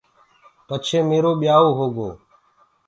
پڇي 0.67 0.99
ميرو 1.09 1.31
ٻيآوٚ 1.41 1.75
هوگو۔ 1.77 2.09